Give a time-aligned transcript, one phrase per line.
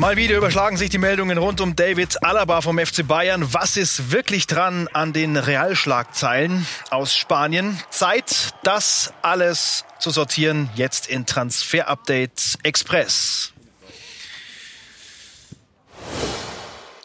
[0.00, 3.52] Mal wieder überschlagen sich die Meldungen rund um David Alaba vom FC Bayern.
[3.52, 7.78] Was ist wirklich dran an den Realschlagzeilen aus Spanien?
[7.90, 13.52] Zeit, das alles zu sortieren, jetzt in Transfer Update Express.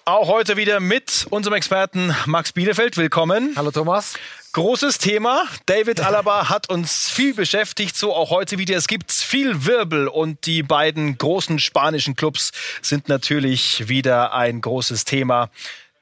[0.05, 2.96] Auch heute wieder mit unserem Experten Max Bielefeld.
[2.96, 3.55] Willkommen.
[3.57, 4.14] Hallo Thomas.
[4.56, 5.44] Großes Thema.
[5.66, 8.78] David Alaba hat uns viel beschäftigt, so auch heute wieder.
[8.78, 15.04] Es gibt viel Wirbel und die beiden großen spanischen Clubs sind natürlich wieder ein großes
[15.04, 15.50] Thema.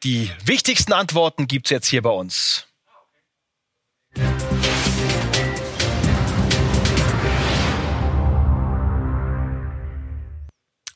[0.04, 2.68] Die wichtigsten Antworten gibt's jetzt hier bei uns.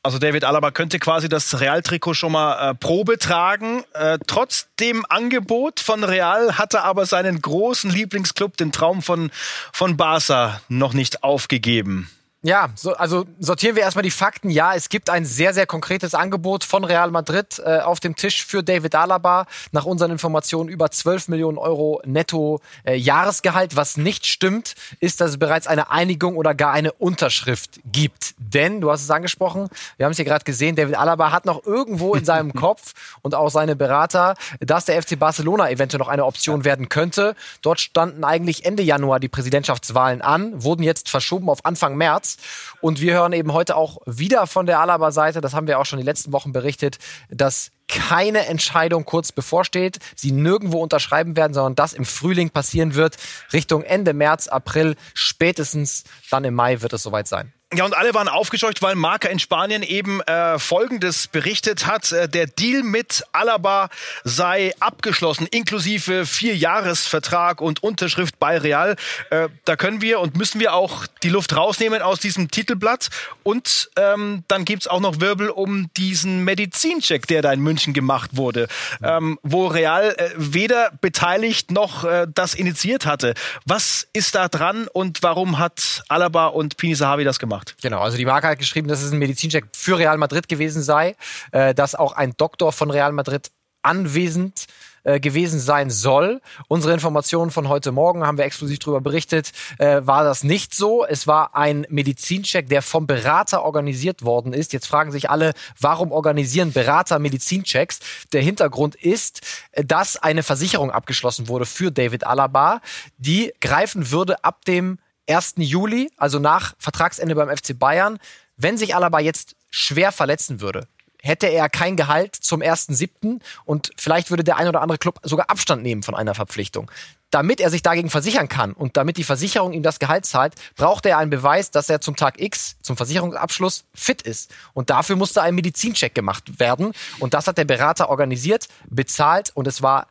[0.08, 3.84] Also David Alaba könnte quasi das Real-Trikot schon mal äh, Probe tragen.
[3.92, 9.32] Äh, trotz dem Angebot von Real hat er aber seinen großen Lieblingsclub, den Traum von,
[9.74, 12.10] von Barca, noch nicht aufgegeben.
[12.44, 14.52] Ja, so, also sortieren wir erstmal die Fakten.
[14.52, 18.46] Ja, es gibt ein sehr, sehr konkretes Angebot von Real Madrid äh, auf dem Tisch
[18.46, 19.48] für David Alaba.
[19.72, 23.76] Nach unseren Informationen über 12 Millionen Euro netto äh, Jahresgehalt.
[23.76, 28.36] Was nicht stimmt, ist, dass es bereits eine Einigung oder gar eine Unterschrift gibt.
[28.38, 29.68] Denn, du hast es angesprochen,
[29.98, 33.34] wir haben es hier gerade gesehen, David Alaba hat noch irgendwo in seinem Kopf und
[33.34, 37.36] auch seine Berater, dass der FC Barcelona eventuell noch eine Option werden könnte.
[37.64, 42.27] Dort standen eigentlich Ende Januar die Präsidentschaftswahlen an, wurden jetzt verschoben auf Anfang März.
[42.28, 42.38] März.
[42.82, 46.00] Und wir hören eben heute auch wieder von der Alaba-Seite, das haben wir auch schon
[46.00, 46.98] die letzten Wochen berichtet,
[47.30, 53.16] dass keine Entscheidung kurz bevorsteht, sie nirgendwo unterschreiben werden, sondern das im Frühling passieren wird.
[53.54, 57.54] Richtung Ende März, April, spätestens dann im Mai wird es soweit sein.
[57.74, 62.14] Ja, und alle waren aufgescheucht, weil Marca in Spanien eben äh, Folgendes berichtet hat.
[62.14, 63.90] Äh, der Deal mit Alaba
[64.24, 68.96] sei abgeschlossen, inklusive Vierjahresvertrag und Unterschrift bei Real.
[69.32, 73.10] Äh, da können wir und müssen wir auch die Luft rausnehmen aus diesem Titelblatt.
[73.44, 78.38] Und ähm, dann gibt's auch noch Wirbel um diesen Medizincheck, der da in München gemacht
[78.38, 78.70] wurde,
[79.04, 83.34] ähm, wo Real äh, weder beteiligt noch äh, das initiiert hatte.
[83.66, 87.57] Was ist da dran und warum hat Alaba und Pini Sahavi das gemacht?
[87.58, 87.76] Gemacht.
[87.82, 91.16] Genau, also die Marke hat geschrieben, dass es ein Medizincheck für Real Madrid gewesen sei,
[91.52, 93.52] äh, dass auch ein Doktor von Real Madrid
[93.82, 94.66] anwesend
[95.04, 96.42] äh, gewesen sein soll.
[96.68, 101.06] Unsere Informationen von heute Morgen haben wir exklusiv darüber berichtet, äh, war das nicht so.
[101.06, 104.74] Es war ein Medizincheck, der vom Berater organisiert worden ist.
[104.74, 108.00] Jetzt fragen sich alle, warum organisieren Berater Medizinchecks?
[108.34, 109.42] Der Hintergrund ist,
[109.72, 112.82] äh, dass eine Versicherung abgeschlossen wurde für David Alaba,
[113.18, 115.56] die greifen würde ab dem 1.
[115.58, 118.20] Juli, also nach Vertragsende beim FC Bayern,
[118.56, 120.88] wenn sich Alaba jetzt schwer verletzen würde,
[121.22, 123.42] hätte er kein Gehalt zum 1.7.
[123.66, 126.90] und vielleicht würde der ein oder andere Club sogar Abstand nehmen von einer Verpflichtung.
[127.30, 131.06] Damit er sich dagegen versichern kann und damit die Versicherung ihm das Gehalt zahlt, braucht
[131.06, 134.54] er einen Beweis, dass er zum Tag X, zum Versicherungsabschluss, fit ist.
[134.74, 136.94] Und dafür musste ein Medizincheck gemacht werden.
[137.20, 140.08] Und das hat der Berater organisiert, bezahlt und es war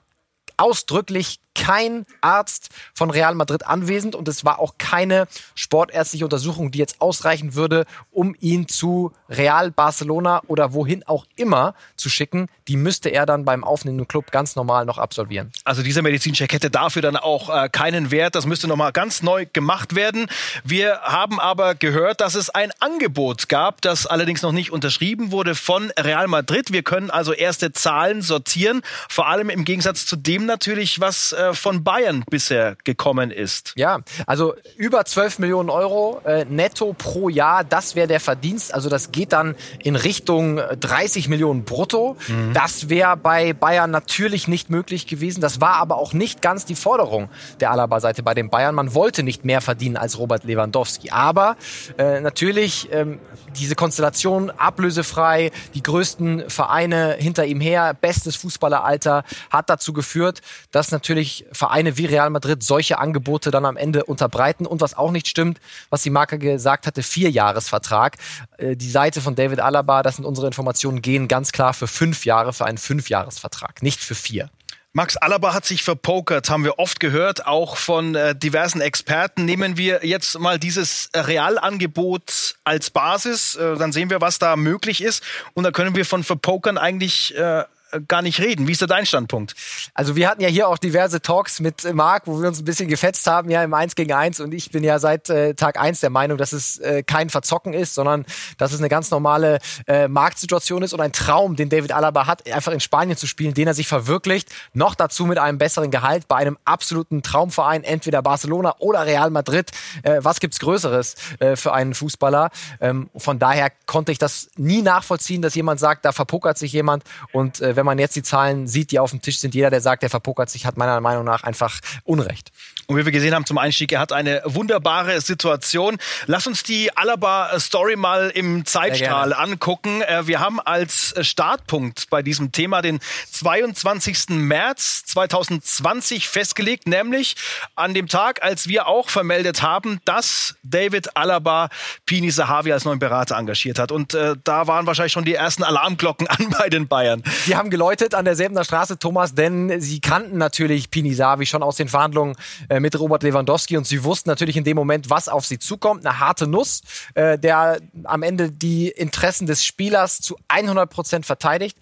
[0.58, 6.78] ausdrücklich kein Arzt von Real Madrid anwesend und es war auch keine sportärztliche Untersuchung, die
[6.78, 12.48] jetzt ausreichen würde, um ihn zu Real Barcelona oder wohin auch immer zu schicken.
[12.68, 15.50] Die müsste er dann beim aufnehmenden Club ganz normal noch absolvieren.
[15.64, 18.34] Also dieser Medizincheck hätte dafür dann auch äh, keinen Wert.
[18.34, 20.26] Das müsste nochmal ganz neu gemacht werden.
[20.62, 25.54] Wir haben aber gehört, dass es ein Angebot gab, das allerdings noch nicht unterschrieben wurde
[25.54, 26.72] von Real Madrid.
[26.72, 31.45] Wir können also erste Zahlen sortieren, vor allem im Gegensatz zu dem natürlich, was äh,
[31.54, 33.72] von Bayern bisher gekommen ist.
[33.76, 38.72] Ja, also über 12 Millionen Euro äh, netto pro Jahr, das wäre der Verdienst.
[38.74, 42.16] Also das geht dann in Richtung 30 Millionen brutto.
[42.28, 42.52] Mhm.
[42.54, 45.40] Das wäre bei Bayern natürlich nicht möglich gewesen.
[45.40, 47.28] Das war aber auch nicht ganz die Forderung
[47.60, 48.74] der Alaba-Seite bei den Bayern.
[48.74, 51.10] Man wollte nicht mehr verdienen als Robert Lewandowski.
[51.10, 51.56] Aber
[51.98, 53.18] äh, natürlich ähm,
[53.58, 60.90] diese Konstellation ablösefrei, die größten Vereine hinter ihm her, bestes Fußballeralter, hat dazu geführt, dass
[60.90, 64.66] natürlich Vereine wie Real Madrid solche Angebote dann am Ende unterbreiten.
[64.66, 65.60] Und was auch nicht stimmt,
[65.90, 68.16] was die Marke gesagt hatte, Vierjahresvertrag.
[68.58, 72.24] Äh, die Seite von David Alaba, das sind unsere Informationen, gehen ganz klar für fünf
[72.24, 74.50] Jahre, für einen Fünfjahresvertrag, nicht für vier.
[74.96, 79.44] Max Alaba hat sich verpokert, haben wir oft gehört, auch von äh, diversen Experten.
[79.44, 85.02] Nehmen wir jetzt mal dieses Realangebot als Basis, äh, dann sehen wir, was da möglich
[85.02, 85.22] ist.
[85.52, 87.64] Und da können wir von Verpokern eigentlich äh,
[88.00, 88.66] gar nicht reden.
[88.66, 89.54] Wie ist da dein Standpunkt?
[89.94, 92.88] Also wir hatten ja hier auch diverse Talks mit Marc, wo wir uns ein bisschen
[92.88, 94.40] gefetzt haben, ja im Eins gegen Eins.
[94.40, 97.72] Und ich bin ja seit äh, Tag eins der Meinung, dass es äh, kein Verzocken
[97.72, 98.24] ist, sondern
[98.58, 102.50] dass es eine ganz normale äh, Marktsituation ist und ein Traum, den David Alaba hat,
[102.50, 104.50] einfach in Spanien zu spielen, den er sich verwirklicht.
[104.74, 109.70] Noch dazu mit einem besseren Gehalt bei einem absoluten Traumverein, entweder Barcelona oder Real Madrid.
[110.02, 112.50] Äh, was gibt's Größeres äh, für einen Fußballer?
[112.80, 117.04] Ähm, von daher konnte ich das nie nachvollziehen, dass jemand sagt, da verpokert sich jemand.
[117.32, 119.80] Und äh, wenn man jetzt die Zahlen sieht, die auf dem Tisch sind, jeder, der
[119.80, 122.52] sagt, der verpokert sich, hat meiner Meinung nach einfach Unrecht.
[122.88, 125.98] Und wie wir gesehen haben zum Einstieg, er hat eine wunderbare Situation.
[126.26, 130.02] Lass uns die Alaba-Story mal im Zeitstrahl angucken.
[130.02, 133.00] Äh, wir haben als Startpunkt bei diesem Thema den
[133.32, 134.28] 22.
[134.28, 137.34] März 2020 festgelegt, nämlich
[137.74, 141.70] an dem Tag, als wir auch vermeldet haben, dass David Alaba
[142.06, 143.90] Pini Sahavi als neuen Berater engagiert hat.
[143.90, 147.24] Und äh, da waren wahrscheinlich schon die ersten Alarmglocken an bei den Bayern.
[147.46, 151.74] Die haben geläutet an derselben Straße, Thomas, denn sie kannten natürlich Pini Sahavi schon aus
[151.74, 152.36] den Verhandlungen
[152.68, 155.58] äh, äh, mit Robert Lewandowski und sie wussten natürlich in dem Moment, was auf sie
[155.58, 156.06] zukommt.
[156.06, 156.82] Eine harte Nuss,
[157.14, 161.76] äh, der am Ende die Interessen des Spielers zu 100 Prozent verteidigt.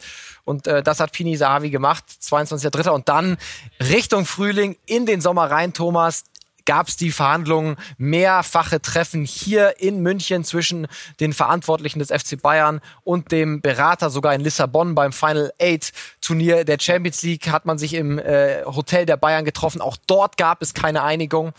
[0.44, 2.90] Und äh, das hat Pini Sahavi gemacht, 22.3.
[2.90, 3.36] Und dann
[3.80, 6.24] Richtung Frühling in den Sommer rein, Thomas
[6.66, 10.86] gab es die Verhandlungen, mehrfache Treffen hier in München zwischen
[11.20, 16.64] den Verantwortlichen des FC Bayern und dem Berater, sogar in Lissabon beim Final Eight Turnier
[16.64, 19.80] der Champions League hat man sich im äh, Hotel der Bayern getroffen.
[19.80, 21.52] Auch dort gab es keine Einigung.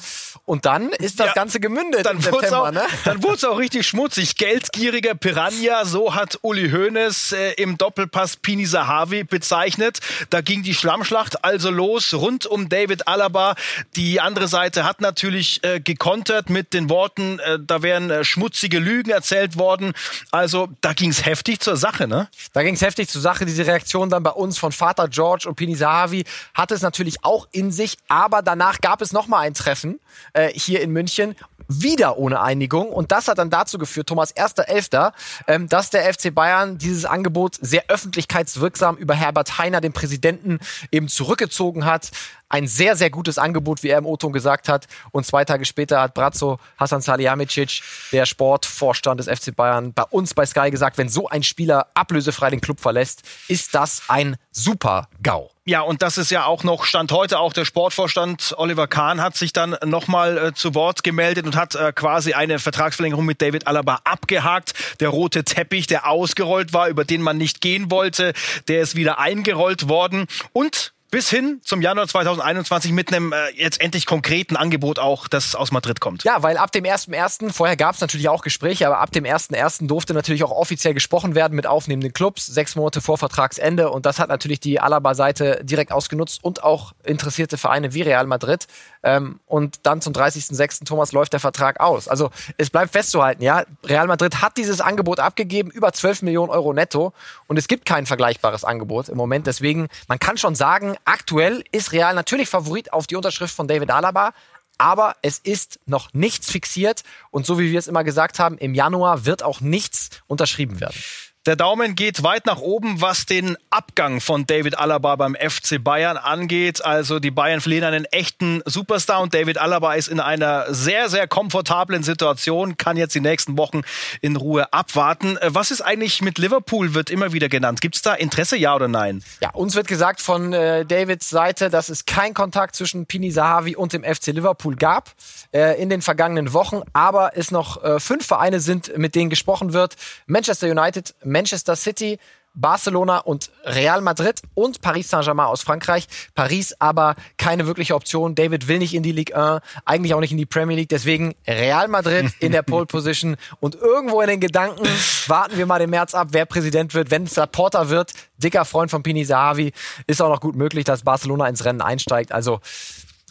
[0.45, 2.63] Und dann ist das ja, Ganze gemündet dann im September.
[2.63, 2.83] Auch, ne?
[3.03, 4.35] Dann wurde es auch richtig schmutzig.
[4.35, 9.99] Geldgieriger Piranha, so hat Uli Hoeneß äh, im Doppelpass Pini Sahavi bezeichnet.
[10.29, 13.55] Da ging die Schlammschlacht also los rund um David Alaba.
[13.95, 18.79] Die andere Seite hat natürlich äh, gekontert mit den Worten, äh, da wären äh, schmutzige
[18.79, 19.93] Lügen erzählt worden.
[20.31, 22.27] Also da ging es heftig zur Sache, ne?
[22.53, 23.45] Da ging es heftig zur Sache.
[23.45, 27.47] Diese Reaktion dann bei uns von Vater George und Pini Sahavi hat es natürlich auch
[27.51, 29.99] in sich, aber danach gab es noch mal ein Treffen
[30.33, 31.35] äh, hier in München
[31.67, 32.89] wieder ohne Einigung.
[32.89, 35.13] Und das hat dann dazu geführt, Thomas, 1.11.,
[35.47, 40.59] ähm, dass der FC Bayern dieses Angebot sehr öffentlichkeitswirksam über Herbert Heiner, den Präsidenten,
[40.91, 42.11] eben zurückgezogen hat
[42.49, 44.85] ein sehr, sehr gutes Angebot, wie er im O-Ton gesagt hat.
[45.11, 47.81] Und zwei Tage später hat Brazzo Hasan Salihamidzic,
[48.11, 52.49] der Sportvorstand des FC Bayern, bei uns bei Sky gesagt, wenn so ein Spieler ablösefrei
[52.49, 55.54] den Club verlässt, ist das ein super GAU.
[55.67, 57.39] Ja, und das ist ja auch noch Stand heute.
[57.39, 61.73] Auch der Sportvorstand Oliver Kahn hat sich dann nochmal äh, zu Wort gemeldet und hat
[61.73, 64.75] äh, quasi eine Vertragsverlängerung mit David Alaba abgehakt.
[64.99, 68.33] Der rote Teppich, der ausgerollt war, über den man nicht gehen wollte,
[68.67, 70.27] der ist wieder eingerollt worden.
[70.53, 75.55] Und bis hin zum Januar 2021 mit einem äh, jetzt endlich konkreten Angebot auch, das
[75.55, 76.25] aus Madrid kommt.
[76.25, 79.87] Ja, weil ab dem 1.1., vorher gab es natürlich auch Gespräche, aber ab dem 1.1.
[79.87, 84.19] durfte natürlich auch offiziell gesprochen werden mit aufnehmenden Clubs, sechs Monate vor Vertragsende und das
[84.19, 88.67] hat natürlich die Alaba-Seite direkt ausgenutzt und auch interessierte Vereine wie Real Madrid.
[89.01, 90.83] Ähm, und dann zum 30.06.
[90.83, 92.09] Thomas läuft der Vertrag aus.
[92.09, 96.73] Also es bleibt festzuhalten, ja, Real Madrid hat dieses Angebot abgegeben, über 12 Millionen Euro
[96.73, 97.13] netto
[97.47, 99.47] und es gibt kein vergleichbares Angebot im Moment.
[99.47, 103.91] Deswegen, man kann schon sagen, Aktuell ist Real natürlich Favorit auf die Unterschrift von David
[103.91, 104.33] Alaba,
[104.77, 108.73] aber es ist noch nichts fixiert und so wie wir es immer gesagt haben, im
[108.73, 110.97] Januar wird auch nichts unterschrieben werden.
[111.45, 116.17] Der Daumen geht weit nach oben, was den Abgang von David Alaba beim FC Bayern
[116.17, 116.83] angeht.
[116.83, 121.27] Also die Bayern verlieren einen echten Superstar und David Alaba ist in einer sehr, sehr
[121.27, 123.81] komfortablen Situation, kann jetzt die nächsten Wochen
[124.21, 125.37] in Ruhe abwarten.
[125.37, 127.79] Äh, was ist eigentlich mit Liverpool, wird immer wieder genannt.
[127.79, 129.23] Gibt es da Interesse, ja oder nein?
[129.39, 133.75] Ja, uns wird gesagt von äh, Davids Seite, dass es keinen Kontakt zwischen Pini Sahavi
[133.75, 135.13] und dem FC Liverpool gab
[135.53, 139.73] äh, in den vergangenen Wochen, aber es noch äh, fünf Vereine sind, mit denen gesprochen
[139.73, 139.95] wird.
[140.25, 142.17] Manchester United, Manchester City,
[142.53, 146.07] Barcelona und Real Madrid und Paris Saint-Germain aus Frankreich.
[146.33, 148.35] Paris aber keine wirkliche Option.
[148.35, 150.87] David will nicht in die Ligue 1, eigentlich auch nicht in die Premier League.
[150.87, 153.35] Deswegen Real Madrid in der Pole Position.
[153.59, 154.87] Und irgendwo in den Gedanken
[155.27, 157.11] warten wir mal den März ab, wer Präsident wird.
[157.11, 159.73] Wenn es Laporta wird, dicker Freund von Pini Sahavi,
[160.07, 162.31] ist auch noch gut möglich, dass Barcelona ins Rennen einsteigt.
[162.31, 162.61] Also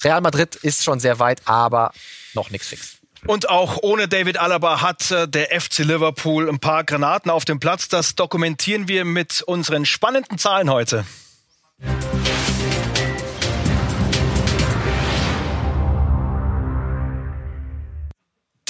[0.02, 1.92] Real Madrid ist schon sehr weit, aber
[2.34, 2.98] noch nichts fix.
[3.26, 7.58] Und auch ohne David Alaba hat äh, der FC Liverpool ein paar Granaten auf dem
[7.58, 7.88] Platz.
[7.88, 11.04] Das dokumentieren wir mit unseren spannenden Zahlen heute.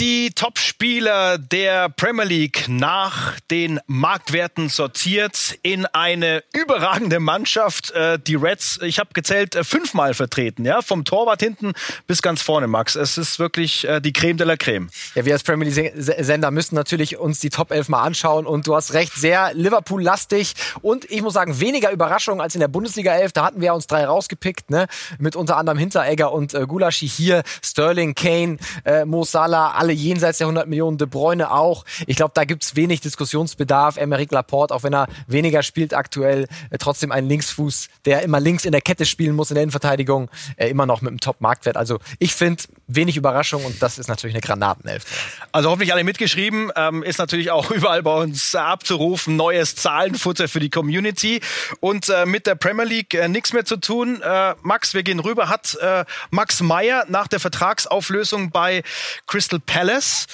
[0.00, 7.92] Die Topspieler der Premier League nach den Marktwerten sortiert in eine überragende Mannschaft.
[7.92, 11.74] Äh, die Reds, ich habe gezählt, äh, fünfmal vertreten, ja, vom Torwart hinten
[12.08, 12.96] bis ganz vorne, Max.
[12.96, 14.90] Es ist wirklich äh, die Creme de la Creme.
[15.14, 18.74] Ja, wir als Premier League-Sender müssen natürlich uns die Top 11 mal anschauen und du
[18.74, 23.30] hast recht, sehr Liverpool-lastig und ich muss sagen, weniger Überraschung als in der Bundesliga 11.
[23.30, 24.88] Da hatten wir uns drei rausgepickt, ne,
[25.20, 30.38] mit unter anderem Hinteregger und äh, Gulaschi hier, Sterling, Kane, äh, Mo Salah, alle jenseits
[30.38, 31.84] der 100 Millionen, De Bruyne auch.
[32.06, 33.98] Ich glaube, da gibt's wenig Diskussionsbedarf.
[33.98, 38.64] Emeric Laporte, auch wenn er weniger spielt aktuell, äh, trotzdem ein Linksfuß, der immer links
[38.64, 41.76] in der Kette spielen muss in der Innenverteidigung, äh, immer noch mit einem Top-Marktwert.
[41.76, 45.04] Also ich finde wenig Überraschung und das ist natürlich eine Granatenelf.
[45.52, 46.70] Also hoffentlich alle mitgeschrieben.
[46.76, 49.36] Ähm, ist natürlich auch überall bei uns abzurufen.
[49.36, 51.40] Neues Zahlenfutter für die Community.
[51.80, 54.20] Und äh, mit der Premier League äh, nichts mehr zu tun.
[54.22, 55.48] Äh, Max, wir gehen rüber.
[55.48, 58.82] Hat äh, Max Meyer nach der Vertragsauflösung bei
[59.26, 60.26] Crystal Palace.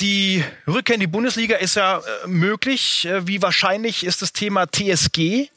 [0.00, 3.06] Die Rückkehr in die Bundesliga ist ja äh, möglich.
[3.06, 5.48] Äh, wie wahrscheinlich ist das Thema TSG?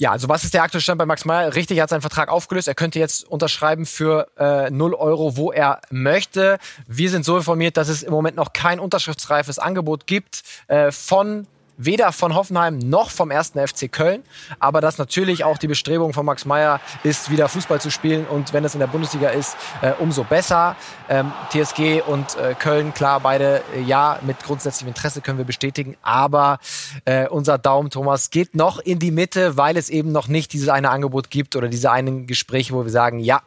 [0.00, 1.56] Ja, also was ist der aktuelle Stand bei Max Meyer?
[1.56, 2.68] Richtig, er hat seinen Vertrag aufgelöst.
[2.68, 6.58] Er könnte jetzt unterschreiben für äh, 0 Euro, wo er möchte.
[6.86, 11.48] Wir sind so informiert, dass es im Moment noch kein unterschriftsreifes Angebot gibt äh, von
[11.78, 14.22] weder von Hoffenheim noch vom ersten FC Köln.
[14.58, 18.26] Aber dass natürlich auch die Bestrebung von Max Meyer ist, wieder Fußball zu spielen.
[18.26, 20.76] Und wenn es in der Bundesliga ist, äh, umso besser.
[21.08, 25.96] Ähm, TSG und äh, Köln, klar, beide äh, ja, mit grundsätzlichem Interesse können wir bestätigen.
[26.02, 26.58] Aber
[27.04, 30.68] äh, unser Daumen, Thomas, geht noch in die Mitte, weil es eben noch nicht dieses
[30.68, 33.40] eine Angebot gibt oder diese einen Gespräche, wo wir sagen, ja,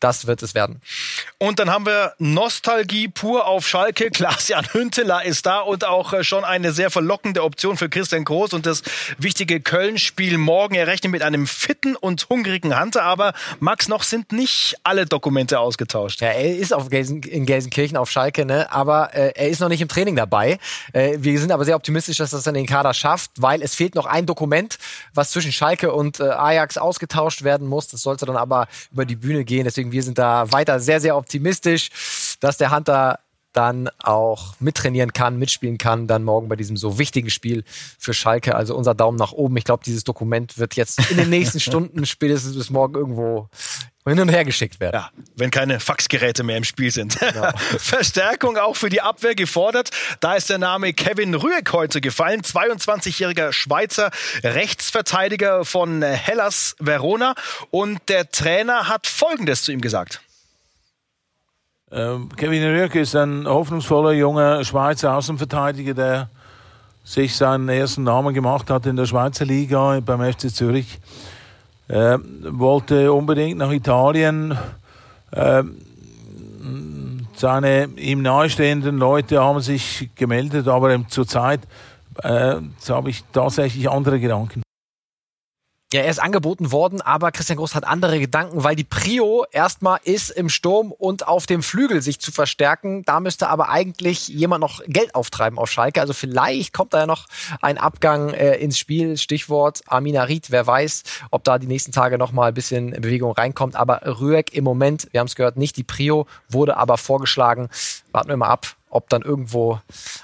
[0.00, 0.80] das wird es werden.
[1.38, 4.10] Und dann haben wir Nostalgie pur auf Schalke.
[4.22, 8.52] Klaas-Jan Hünteler ist da und auch äh, schon eine sehr verlockende Option für Christian Groß
[8.52, 8.82] und das
[9.18, 10.74] wichtige Köln-Spiel morgen.
[10.74, 15.60] Er rechnet mit einem fitten und hungrigen Hunter, aber Max, noch sind nicht alle Dokumente
[15.60, 16.20] ausgetauscht.
[16.20, 18.70] Ja, er ist auf Gelsen, in Gelsenkirchen auf Schalke, ne?
[18.72, 20.58] aber äh, er ist noch nicht im Training dabei.
[20.92, 23.94] Äh, wir sind aber sehr optimistisch, dass das dann den Kader schafft, weil es fehlt
[23.94, 24.78] noch ein Dokument,
[25.14, 27.88] was zwischen Schalke und äh, Ajax ausgetauscht werden muss.
[27.88, 29.51] Das sollte dann aber über die Bühne gehen.
[29.60, 33.18] Deswegen wir sind da weiter sehr, sehr optimistisch, dass der Hunter
[33.52, 37.64] dann auch mittrainieren kann, mitspielen kann, dann morgen bei diesem so wichtigen Spiel
[37.98, 38.54] für Schalke.
[38.54, 39.56] Also unser Daumen nach oben.
[39.58, 43.48] Ich glaube, dieses Dokument wird jetzt in den nächsten Stunden, spätestens bis morgen irgendwo
[44.04, 44.96] hin und her geschickt werden.
[44.96, 47.18] Ja, wenn keine Faxgeräte mehr im Spiel sind.
[47.20, 47.50] Genau.
[47.78, 49.90] Verstärkung auch für die Abwehr gefordert.
[50.20, 52.42] Da ist der Name Kevin Rüegg heute gefallen.
[52.42, 54.10] 22-jähriger Schweizer
[54.42, 57.34] Rechtsverteidiger von Hellas Verona.
[57.70, 60.20] Und der Trainer hat Folgendes zu ihm gesagt.
[61.92, 66.30] Ähm, Kevin Rüegg ist ein hoffnungsvoller junger Schweizer Außenverteidiger, der
[67.04, 70.98] sich seinen ersten Namen gemacht hat in der Schweizer Liga beim FC Zürich.
[71.92, 74.56] Äh, wollte unbedingt nach Italien.
[75.30, 75.62] Äh,
[77.34, 81.60] seine ihm nahestehenden Leute haben sich gemeldet, aber zurzeit
[82.22, 82.54] äh,
[82.88, 84.61] habe ich tatsächlich andere Gedanken.
[85.92, 90.00] Ja, er ist angeboten worden, aber Christian Groß hat andere Gedanken, weil die Prio erstmal
[90.04, 93.02] ist, im Sturm und auf dem Flügel sich zu verstärken.
[93.04, 96.00] Da müsste aber eigentlich jemand noch Geld auftreiben auf Schalke.
[96.00, 97.26] Also vielleicht kommt da ja noch
[97.60, 99.18] ein Abgang äh, ins Spiel.
[99.18, 100.50] Stichwort Amina Ried.
[100.50, 103.76] Wer weiß, ob da die nächsten Tage noch mal ein bisschen Bewegung reinkommt.
[103.76, 107.68] Aber Rüegg im Moment, wir haben es gehört, nicht die Prio, wurde aber vorgeschlagen.
[108.12, 109.78] Warten wir mal ab, ob dann irgendwo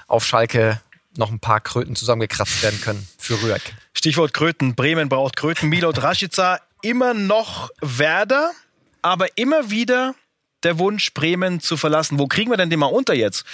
[0.07, 0.81] auf Schalke
[1.15, 3.61] noch ein paar Kröten zusammengekratzt werden können für Rüegg.
[3.99, 4.75] Stichwort Kröten.
[4.75, 5.67] Bremen braucht Kröten.
[5.67, 8.51] Milot Rashica immer noch Werder,
[9.01, 10.15] aber immer wieder
[10.63, 12.19] der Wunsch, Bremen zu verlassen.
[12.19, 13.45] Wo kriegen wir denn den mal unter jetzt?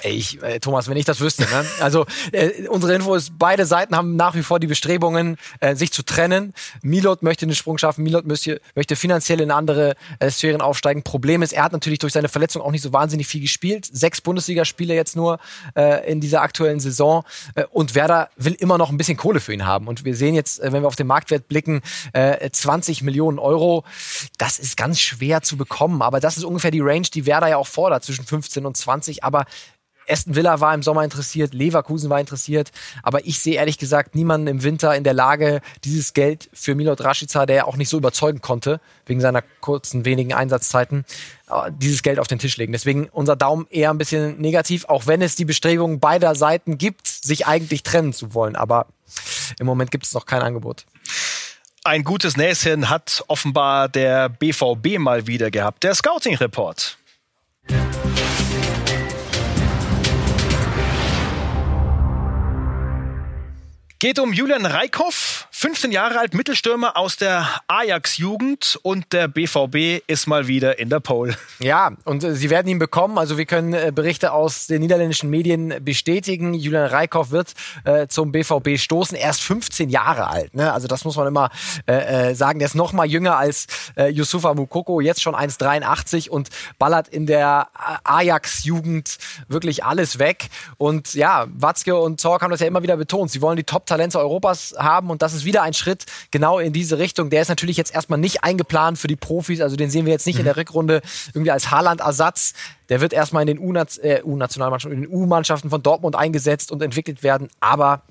[0.00, 1.42] Ey, ich, äh, Thomas, wenn ich das wüsste.
[1.42, 1.66] Ne?
[1.80, 5.92] Also äh, unsere Info ist, beide Seiten haben nach wie vor die Bestrebungen, äh, sich
[5.92, 6.54] zu trennen.
[6.82, 11.02] Milot möchte einen Sprung schaffen, Milot möchte, möchte finanziell in andere äh, Sphären aufsteigen.
[11.02, 13.88] Problem ist, er hat natürlich durch seine Verletzung auch nicht so wahnsinnig viel gespielt.
[13.90, 15.40] Sechs Bundesligaspiele jetzt nur
[15.74, 17.24] äh, in dieser aktuellen Saison.
[17.56, 19.88] Äh, und Werder will immer noch ein bisschen Kohle für ihn haben.
[19.88, 23.84] Und wir sehen jetzt, äh, wenn wir auf den Marktwert blicken, äh, 20 Millionen Euro.
[24.38, 26.02] Das ist ganz schwer zu bekommen.
[26.02, 29.22] Aber das ist ungefähr die Range, die Werder ja auch fordert, zwischen 15 und 20.
[29.22, 29.44] Aber
[30.08, 32.70] Aston Villa war im Sommer interessiert, Leverkusen war interessiert,
[33.02, 37.02] aber ich sehe ehrlich gesagt niemanden im Winter in der Lage, dieses Geld für Milot
[37.02, 41.04] Rashica, der ja auch nicht so überzeugen konnte, wegen seiner kurzen, wenigen Einsatzzeiten,
[41.50, 42.72] äh, dieses Geld auf den Tisch legen.
[42.72, 47.06] Deswegen unser Daumen eher ein bisschen negativ, auch wenn es die Bestrebungen beider Seiten gibt,
[47.06, 48.56] sich eigentlich trennen zu wollen.
[48.56, 48.86] Aber
[49.58, 50.86] im Moment gibt es noch kein Angebot.
[51.88, 55.84] Ein gutes Näschen hat offenbar der BVB mal wieder gehabt.
[55.84, 56.98] Der Scouting-Report.
[63.98, 70.28] Geht um Julian Reikhoff 15 Jahre alt, Mittelstürmer aus der Ajax-Jugend und der BVB ist
[70.28, 71.36] mal wieder in der Pole.
[71.58, 73.18] Ja, und äh, sie werden ihn bekommen.
[73.18, 76.54] Also wir können äh, Berichte aus den niederländischen Medien bestätigen.
[76.54, 79.16] Julian Reikhoff wird äh, zum BVB stoßen.
[79.16, 80.54] Er ist 15 Jahre alt.
[80.54, 80.72] Ne?
[80.72, 81.50] Also das muss man immer
[81.88, 82.60] äh, äh, sagen.
[82.60, 87.26] Der ist noch mal jünger als äh, Yusufa Mukoko, jetzt schon 1,83 und ballert in
[87.26, 87.66] der
[88.04, 90.50] Ajax-Jugend wirklich alles weg.
[90.76, 93.32] Und ja, Watzke und Zorc haben das ja immer wieder betont.
[93.32, 96.98] Sie wollen die Top-Talente Europas haben und das ist wieder ein Schritt genau in diese
[96.98, 97.30] Richtung.
[97.30, 100.26] Der ist natürlich jetzt erstmal nicht eingeplant für die Profis, also den sehen wir jetzt
[100.26, 100.42] nicht mhm.
[100.42, 101.02] in der Rückrunde
[101.34, 102.54] irgendwie als Haaland-Ersatz.
[102.88, 107.22] Der wird erstmal in den U-Nationalmannschaften, äh, in den U-Mannschaften von Dortmund eingesetzt und entwickelt
[107.22, 108.02] werden, aber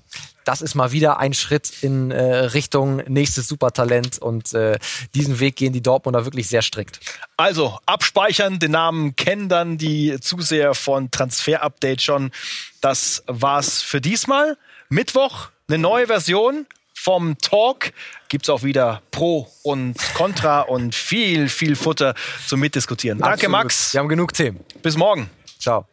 [0.48, 4.79] das ist mal wieder ein Schritt in äh, Richtung nächstes Supertalent und äh,
[5.13, 7.01] diesen Weg gehen die Dortmunder wirklich sehr strikt.
[7.36, 12.32] Also abspeichern, den Namen kennen dann die Zuseher von Transfer Update schon.
[12.79, 14.58] Das war's für diesmal.
[14.89, 16.65] Mittwoch eine neue Version
[16.97, 17.91] vom Talk.
[18.27, 22.15] Gibt es auch wieder Pro und Contra und viel, viel Futter
[22.47, 23.19] zum Mitdiskutieren.
[23.19, 23.51] Danke, Absolut.
[23.51, 23.93] Max.
[23.93, 24.59] Wir haben genug Themen.
[24.81, 25.29] Bis morgen.
[25.59, 25.85] Ciao.